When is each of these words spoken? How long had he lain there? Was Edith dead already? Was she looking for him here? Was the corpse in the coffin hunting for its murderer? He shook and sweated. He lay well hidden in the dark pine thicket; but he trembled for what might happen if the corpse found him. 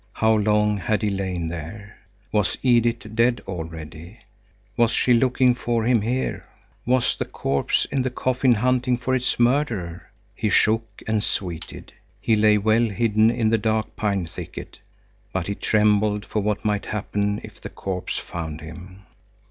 How 0.13 0.33
long 0.33 0.77
had 0.77 1.03
he 1.03 1.11
lain 1.11 1.47
there? 1.47 1.95
Was 2.31 2.57
Edith 2.63 3.13
dead 3.13 3.39
already? 3.47 4.17
Was 4.75 4.89
she 4.93 5.13
looking 5.13 5.53
for 5.53 5.85
him 5.85 6.01
here? 6.01 6.43
Was 6.87 7.15
the 7.15 7.25
corpse 7.25 7.85
in 7.91 8.01
the 8.01 8.09
coffin 8.09 8.55
hunting 8.55 8.97
for 8.97 9.13
its 9.13 9.39
murderer? 9.39 10.09
He 10.33 10.49
shook 10.49 11.03
and 11.07 11.23
sweated. 11.23 11.93
He 12.19 12.35
lay 12.35 12.57
well 12.57 12.85
hidden 12.89 13.29
in 13.29 13.49
the 13.51 13.59
dark 13.59 13.95
pine 13.95 14.25
thicket; 14.25 14.79
but 15.31 15.45
he 15.45 15.53
trembled 15.53 16.25
for 16.25 16.39
what 16.41 16.65
might 16.65 16.87
happen 16.87 17.39
if 17.43 17.61
the 17.61 17.69
corpse 17.69 18.17
found 18.17 18.59
him. 18.59 19.03